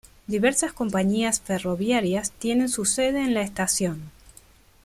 [0.25, 4.09] Diversas compañías ferroviarias tienen su sede en la estación.